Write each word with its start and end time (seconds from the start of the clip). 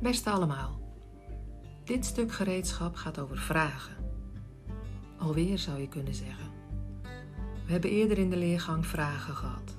Beste 0.00 0.30
allemaal, 0.30 0.80
dit 1.84 2.04
stuk 2.04 2.32
gereedschap 2.32 2.96
gaat 2.96 3.18
over 3.18 3.38
vragen. 3.38 3.96
Alweer 5.16 5.58
zou 5.58 5.80
je 5.80 5.88
kunnen 5.88 6.14
zeggen. 6.14 6.50
We 7.66 7.72
hebben 7.72 7.90
eerder 7.90 8.18
in 8.18 8.30
de 8.30 8.36
leergang 8.36 8.86
vragen 8.86 9.34
gehad. 9.34 9.76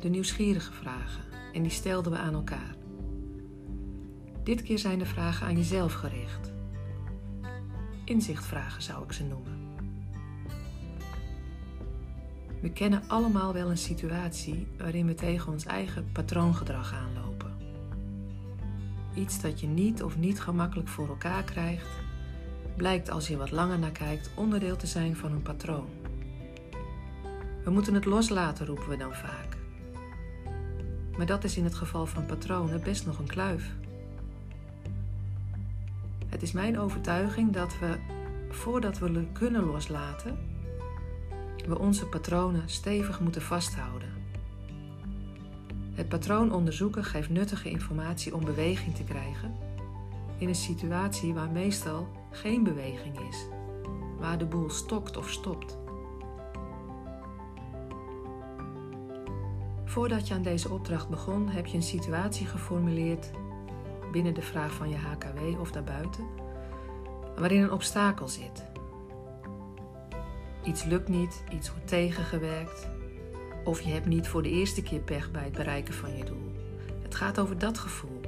De 0.00 0.08
nieuwsgierige 0.08 0.72
vragen 0.72 1.24
en 1.52 1.62
die 1.62 1.70
stelden 1.70 2.12
we 2.12 2.18
aan 2.18 2.34
elkaar. 2.34 2.74
Dit 4.42 4.62
keer 4.62 4.78
zijn 4.78 4.98
de 4.98 5.06
vragen 5.06 5.46
aan 5.46 5.56
jezelf 5.56 5.92
gericht. 5.92 6.52
Inzichtvragen 8.04 8.82
zou 8.82 9.04
ik 9.04 9.12
ze 9.12 9.24
noemen. 9.24 9.58
We 12.60 12.72
kennen 12.72 13.02
allemaal 13.08 13.52
wel 13.52 13.70
een 13.70 13.78
situatie 13.78 14.66
waarin 14.78 15.06
we 15.06 15.14
tegen 15.14 15.52
ons 15.52 15.64
eigen 15.64 16.12
patroongedrag 16.12 16.94
aanlopen. 16.94 17.29
Iets 19.14 19.40
dat 19.40 19.60
je 19.60 19.66
niet 19.66 20.02
of 20.02 20.16
niet 20.16 20.40
gemakkelijk 20.40 20.88
voor 20.88 21.08
elkaar 21.08 21.42
krijgt, 21.42 21.86
blijkt 22.76 23.10
als 23.10 23.28
je 23.28 23.36
wat 23.36 23.50
langer 23.50 23.78
naar 23.78 23.90
kijkt 23.90 24.30
onderdeel 24.34 24.76
te 24.76 24.86
zijn 24.86 25.16
van 25.16 25.32
een 25.32 25.42
patroon. 25.42 25.88
We 27.64 27.70
moeten 27.70 27.94
het 27.94 28.04
loslaten, 28.04 28.66
roepen 28.66 28.88
we 28.88 28.96
dan 28.96 29.14
vaak. 29.14 29.56
Maar 31.16 31.26
dat 31.26 31.44
is 31.44 31.56
in 31.56 31.64
het 31.64 31.74
geval 31.74 32.06
van 32.06 32.26
patronen 32.26 32.82
best 32.82 33.06
nog 33.06 33.18
een 33.18 33.26
kluif. 33.26 33.74
Het 36.26 36.42
is 36.42 36.52
mijn 36.52 36.78
overtuiging 36.78 37.52
dat 37.52 37.78
we, 37.78 37.98
voordat 38.50 38.98
we 38.98 39.26
kunnen 39.32 39.64
loslaten, 39.64 40.38
we 41.66 41.78
onze 41.78 42.06
patronen 42.06 42.62
stevig 42.66 43.20
moeten 43.20 43.42
vasthouden. 43.42 44.19
Het 46.00 46.08
patroon 46.08 46.52
onderzoeken 46.52 47.04
geeft 47.04 47.28
nuttige 47.28 47.70
informatie 47.70 48.34
om 48.34 48.44
beweging 48.44 48.94
te 48.94 49.04
krijgen 49.04 49.56
in 50.38 50.48
een 50.48 50.54
situatie 50.54 51.34
waar 51.34 51.50
meestal 51.50 52.08
geen 52.30 52.62
beweging 52.62 53.18
is, 53.28 53.46
waar 54.18 54.38
de 54.38 54.46
boel 54.46 54.70
stokt 54.70 55.16
of 55.16 55.30
stopt. 55.30 55.78
Voordat 59.84 60.28
je 60.28 60.34
aan 60.34 60.42
deze 60.42 60.70
opdracht 60.70 61.08
begon, 61.08 61.48
heb 61.48 61.66
je 61.66 61.76
een 61.76 61.82
situatie 61.82 62.46
geformuleerd 62.46 63.30
binnen 64.12 64.34
de 64.34 64.42
vraag 64.42 64.72
van 64.72 64.88
je 64.88 64.96
HKW 64.96 65.60
of 65.60 65.70
daarbuiten, 65.70 66.24
waarin 67.36 67.62
een 67.62 67.72
obstakel 67.72 68.28
zit. 68.28 68.64
Iets 70.64 70.84
lukt 70.84 71.08
niet, 71.08 71.44
iets 71.52 71.70
wordt 71.70 71.88
tegengewerkt, 71.88 72.88
of 73.64 73.80
je 73.80 73.90
hebt 73.90 74.06
niet 74.06 74.28
voor 74.28 74.42
de 74.42 74.50
eerste 74.50 74.82
keer 74.82 75.00
pech 75.00 75.30
bij 75.30 75.44
het 75.44 75.52
bereiken 75.52 75.94
van 75.94 76.16
je 76.16 76.24
doel. 76.24 76.52
Het 77.02 77.14
gaat 77.14 77.38
over 77.38 77.58
dat 77.58 77.78
gevoel 77.78 78.20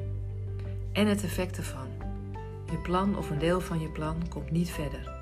en 0.93 1.07
het 1.07 1.25
effect 1.25 1.57
ervan. 1.57 1.89
Je 2.71 2.79
plan 2.79 3.17
of 3.17 3.31
een 3.31 3.39
deel 3.39 3.61
van 3.61 3.81
je 3.81 3.89
plan 3.89 4.29
komt 4.29 4.51
niet 4.51 4.71
verder. 4.71 5.21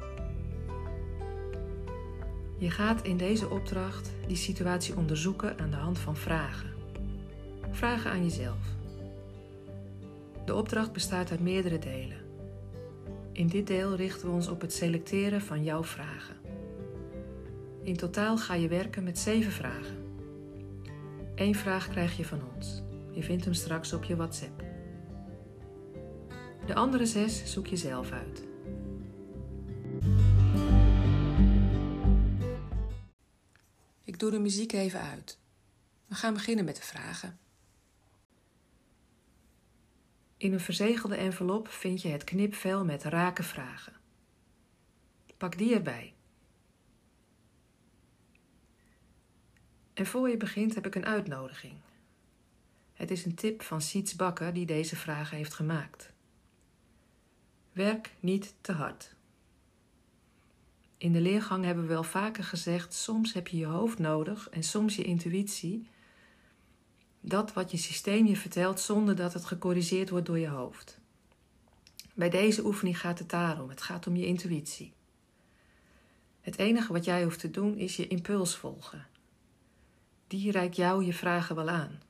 Je 2.59 2.71
gaat 2.71 3.03
in 3.03 3.17
deze 3.17 3.51
opdracht 3.51 4.11
die 4.27 4.37
situatie 4.37 4.97
onderzoeken 4.97 5.59
aan 5.59 5.71
de 5.71 5.77
hand 5.77 5.99
van 5.99 6.17
vragen. 6.17 6.71
Vragen 7.71 8.11
aan 8.11 8.23
jezelf. 8.23 8.79
De 10.45 10.55
opdracht 10.55 10.93
bestaat 10.93 11.31
uit 11.31 11.41
meerdere 11.41 11.79
delen. 11.79 12.19
In 13.33 13.47
dit 13.47 13.67
deel 13.67 13.95
richten 13.95 14.29
we 14.29 14.35
ons 14.35 14.49
op 14.49 14.61
het 14.61 14.73
selecteren 14.73 15.41
van 15.41 15.65
jouw 15.65 15.85
vragen. 15.85 16.37
In 17.83 17.97
totaal 17.97 18.39
ga 18.39 18.55
je 18.55 18.69
werken 18.69 19.05
met 19.05 19.19
zeven 19.19 19.53
vragen. 19.53 20.00
Eén 21.41 21.55
vraag 21.55 21.89
krijg 21.89 22.17
je 22.17 22.25
van 22.25 22.43
ons. 22.55 22.83
Je 23.11 23.23
vindt 23.23 23.45
hem 23.45 23.55
straks 23.55 23.93
op 23.93 24.05
je 24.05 24.17
WhatsApp. 24.17 24.65
De 26.67 26.75
andere 26.75 27.07
zes 27.07 27.53
zoek 27.53 27.67
je 27.67 27.77
zelf 27.77 28.11
uit. 28.11 28.45
Ik 34.05 34.19
doe 34.19 34.31
de 34.31 34.39
muziek 34.39 34.73
even 34.73 35.01
uit. 35.01 35.39
We 36.07 36.15
gaan 36.15 36.35
beginnen 36.35 36.65
met 36.65 36.77
de 36.77 36.83
vragen. 36.83 37.39
In 40.37 40.53
een 40.53 40.61
verzegelde 40.61 41.17
envelop 41.17 41.69
vind 41.69 42.03
je 42.03 42.09
het 42.09 42.25
knipvel 42.25 42.85
met 42.85 43.05
rake 43.05 43.43
vragen. 43.43 43.93
Pak 45.37 45.59
die 45.59 45.75
erbij. 45.75 46.15
En 49.95 50.07
voor 50.07 50.29
je 50.29 50.37
begint 50.37 50.75
heb 50.75 50.87
ik 50.87 50.95
een 50.95 51.07
uitnodiging. 51.07 51.75
Het 52.93 53.11
is 53.11 53.25
een 53.25 53.35
tip 53.35 53.63
van 53.63 53.81
Siets 53.81 54.17
Bakker 54.17 54.53
die 54.53 54.67
deze 54.67 54.97
vragen 54.97 55.37
heeft 55.37 55.55
gemaakt. 55.55 56.13
Werk 57.73 58.15
niet 58.21 58.55
te 58.61 58.73
hard. 58.73 59.15
In 60.99 61.13
de 61.13 61.21
leergang 61.21 61.65
hebben 61.65 61.85
we 61.85 61.91
wel 61.91 62.03
vaker 62.03 62.45
gezegd: 62.45 62.95
soms 62.95 63.33
heb 63.33 63.49
je 63.49 63.57
je 63.57 63.67
hoofd 63.67 63.99
nodig 63.99 64.49
en 64.49 64.63
soms 64.63 64.97
je 64.97 65.03
intuïtie. 65.03 65.87
Dat 67.21 67.53
wat 67.53 67.71
je 67.71 67.77
systeem 67.77 68.27
je 68.27 68.37
vertelt 68.37 68.81
zonder 68.81 69.17
dat 69.17 69.33
het 69.33 69.45
gecorrigeerd 69.45 70.11
wordt 70.11 70.27
door 70.27 70.39
je 70.39 70.49
hoofd. 70.49 70.99
Bij 72.15 72.31
deze 72.31 72.65
oefening 72.65 73.01
gaat 73.01 73.19
het 73.19 73.31
daarom: 73.31 73.69
het 73.69 73.83
gaat 73.83 74.07
om 74.07 74.17
je 74.17 74.27
intuïtie. 74.27 74.93
Het 76.41 76.59
enige 76.59 76.93
wat 76.93 77.05
jij 77.05 77.25
hoeft 77.25 77.41
te 77.41 77.51
doen 77.51 77.77
is 77.77 77.97
je 77.97 78.09
impuls 78.09 78.57
volgen. 78.57 79.07
Die 80.31 80.51
reikt 80.51 80.77
jou 80.77 81.05
je 81.05 81.13
vragen 81.13 81.57
wel 81.57 81.69
aan. 81.69 82.01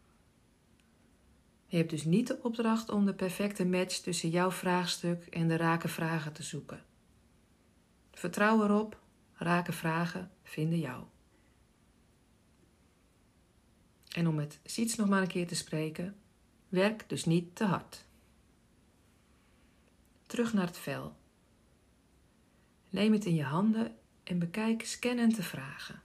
Je 1.67 1.77
hebt 1.77 1.91
dus 1.91 2.05
niet 2.05 2.27
de 2.27 2.43
opdracht 2.43 2.91
om 2.91 3.07
de 3.07 3.15
perfecte 3.15 3.65
match 3.65 3.97
tussen 3.97 4.31
jouw 4.31 4.51
vraagstuk 4.51 5.27
en 5.27 5.49
de 5.49 5.57
rake 5.57 5.89
vragen 5.89 6.33
te 6.33 6.43
zoeken. 6.43 6.85
Vertrouw 8.13 8.65
erop, 8.65 9.01
rake 9.35 9.73
vragen 9.73 10.31
vinden 10.43 10.79
jou. 10.79 11.05
En 14.09 14.29
om 14.29 14.39
het 14.39 14.61
ziets 14.65 14.97
nog 14.97 15.09
maar 15.09 15.23
een 15.23 15.29
keer 15.29 15.47
te 15.47 15.55
spreken, 15.55 16.17
werk 16.69 17.09
dus 17.09 17.25
niet 17.25 17.57
te 17.57 17.65
hard. 17.65 18.05
Terug 20.27 20.53
naar 20.53 20.67
het 20.67 20.79
vel. 20.79 21.17
Neem 22.89 23.13
het 23.13 23.25
in 23.25 23.35
je 23.35 23.45
handen 23.45 23.97
en 24.23 24.39
bekijk 24.39 24.87
scannend 24.87 25.37
de 25.37 25.43
vragen. 25.43 26.03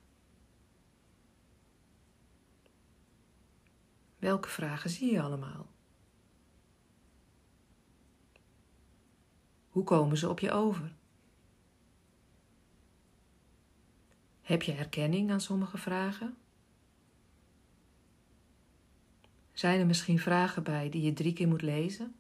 Welke 4.25 4.49
vragen 4.49 4.89
zie 4.89 5.11
je 5.11 5.21
allemaal? 5.21 5.67
Hoe 9.69 9.83
komen 9.83 10.17
ze 10.17 10.29
op 10.29 10.39
je 10.39 10.51
over? 10.51 10.95
Heb 14.41 14.61
je 14.61 14.71
herkenning 14.71 15.31
aan 15.31 15.41
sommige 15.41 15.77
vragen? 15.77 16.37
Zijn 19.53 19.79
er 19.79 19.85
misschien 19.85 20.19
vragen 20.19 20.63
bij 20.63 20.89
die 20.89 21.01
je 21.01 21.13
drie 21.13 21.33
keer 21.33 21.47
moet 21.47 21.61
lezen? 21.61 22.15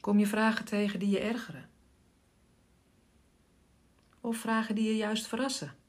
Kom 0.00 0.18
je 0.18 0.26
vragen 0.26 0.64
tegen 0.64 0.98
die 0.98 1.10
je 1.10 1.20
ergeren? 1.20 1.70
Of 4.20 4.36
vragen 4.36 4.74
die 4.74 4.84
je 4.84 4.96
juist 4.96 5.26
verrassen? 5.26 5.81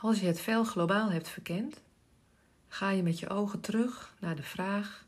Als 0.00 0.20
je 0.20 0.26
het 0.26 0.40
vel 0.40 0.64
globaal 0.64 1.10
hebt 1.10 1.28
verkend, 1.28 1.82
ga 2.68 2.90
je 2.90 3.02
met 3.02 3.18
je 3.18 3.28
ogen 3.28 3.60
terug 3.60 4.14
naar 4.20 4.36
de 4.36 4.42
vraag 4.42 5.06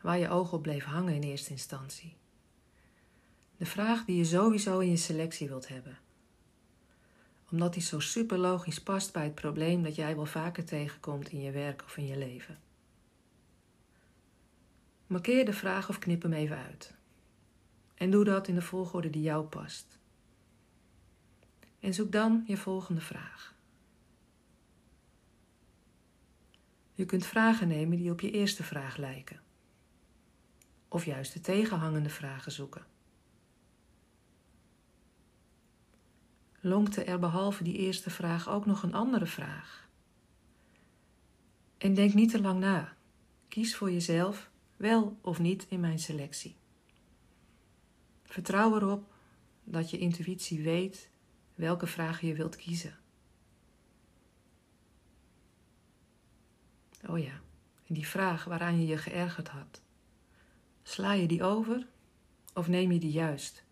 waar 0.00 0.18
je 0.18 0.28
oog 0.28 0.52
op 0.52 0.62
bleef 0.62 0.84
hangen 0.84 1.14
in 1.14 1.22
eerste 1.22 1.50
instantie. 1.50 2.16
De 3.56 3.66
vraag 3.66 4.04
die 4.04 4.16
je 4.16 4.24
sowieso 4.24 4.78
in 4.78 4.90
je 4.90 4.96
selectie 4.96 5.48
wilt 5.48 5.68
hebben. 5.68 5.98
Omdat 7.50 7.72
die 7.72 7.82
zo 7.82 8.00
super 8.00 8.38
logisch 8.38 8.82
past 8.82 9.12
bij 9.12 9.24
het 9.24 9.34
probleem 9.34 9.82
dat 9.82 9.94
jij 9.94 10.16
wel 10.16 10.26
vaker 10.26 10.64
tegenkomt 10.64 11.28
in 11.28 11.40
je 11.40 11.50
werk 11.50 11.82
of 11.84 11.96
in 11.96 12.06
je 12.06 12.18
leven. 12.18 12.58
Markeer 15.06 15.44
de 15.44 15.52
vraag 15.52 15.88
of 15.88 15.98
knip 15.98 16.22
hem 16.22 16.32
even 16.32 16.56
uit. 16.56 16.94
En 17.94 18.10
doe 18.10 18.24
dat 18.24 18.48
in 18.48 18.54
de 18.54 18.62
volgorde 18.62 19.10
die 19.10 19.22
jou 19.22 19.44
past. 19.44 19.98
En 21.86 21.94
zoek 21.94 22.12
dan 22.12 22.44
je 22.46 22.56
volgende 22.56 23.00
vraag. 23.00 23.54
Je 26.92 27.04
kunt 27.04 27.26
vragen 27.26 27.68
nemen 27.68 27.98
die 27.98 28.10
op 28.10 28.20
je 28.20 28.30
eerste 28.30 28.62
vraag 28.62 28.96
lijken. 28.96 29.40
Of 30.88 31.04
juist 31.04 31.32
de 31.32 31.40
tegenhangende 31.40 32.08
vragen 32.08 32.52
zoeken. 32.52 32.86
Lonkte 36.60 37.04
er 37.04 37.18
behalve 37.18 37.62
die 37.62 37.76
eerste 37.76 38.10
vraag 38.10 38.48
ook 38.48 38.66
nog 38.66 38.82
een 38.82 38.94
andere 38.94 39.26
vraag? 39.26 39.88
En 41.78 41.94
denk 41.94 42.14
niet 42.14 42.30
te 42.30 42.40
lang 42.40 42.60
na. 42.60 42.96
Kies 43.48 43.76
voor 43.76 43.90
jezelf 43.90 44.50
wel 44.76 45.18
of 45.20 45.38
niet 45.38 45.66
in 45.68 45.80
mijn 45.80 45.98
selectie. 45.98 46.56
Vertrouw 48.22 48.76
erop 48.76 49.12
dat 49.64 49.90
je 49.90 49.98
intuïtie 49.98 50.62
weet 50.62 51.14
welke 51.56 51.86
vragen 51.86 52.28
je 52.28 52.34
wilt 52.34 52.56
kiezen. 52.56 52.98
Oh 57.06 57.18
ja, 57.18 57.40
en 57.86 57.94
die 57.94 58.06
vraag 58.06 58.44
waaraan 58.44 58.80
je 58.80 58.86
je 58.86 58.98
geërgerd 58.98 59.48
had. 59.48 59.80
Sla 60.82 61.12
je 61.12 61.26
die 61.26 61.42
over 61.42 61.86
of 62.54 62.68
neem 62.68 62.92
je 62.92 62.98
die 62.98 63.10
juist? 63.10 63.64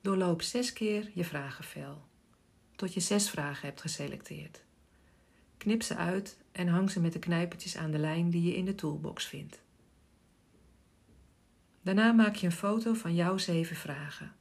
Doorloop 0.00 0.42
zes 0.42 0.72
keer 0.72 1.10
je 1.14 1.24
vragenvel, 1.24 2.04
tot 2.76 2.94
je 2.94 3.00
zes 3.00 3.30
vragen 3.30 3.66
hebt 3.66 3.80
geselecteerd. 3.80 4.64
Knip 5.56 5.82
ze 5.82 5.96
uit 5.96 6.38
en 6.52 6.68
hang 6.68 6.90
ze 6.90 7.00
met 7.00 7.12
de 7.12 7.18
knijpertjes 7.18 7.76
aan 7.76 7.90
de 7.90 7.98
lijn 7.98 8.30
die 8.30 8.42
je 8.42 8.56
in 8.56 8.64
de 8.64 8.74
toolbox 8.74 9.26
vindt. 9.26 9.60
Daarna 11.86 12.12
maak 12.12 12.34
je 12.34 12.46
een 12.46 12.52
foto 12.52 12.94
van 12.94 13.14
jouw 13.14 13.38
zeven 13.38 13.76
vragen 13.76 14.32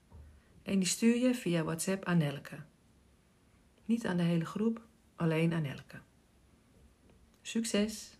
en 0.64 0.80
die 0.80 0.88
stuur 0.88 1.18
je 1.18 1.36
via 1.36 1.64
WhatsApp 1.64 2.06
aan 2.06 2.18
Nelke. 2.18 2.56
Niet 3.86 4.06
aan 4.06 4.18
de 4.18 4.24
hele 4.24 4.46
groep, 4.46 4.82
alleen 5.16 5.54
aan 5.54 5.62
Nelke. 5.62 6.00
Succes! 7.42 8.18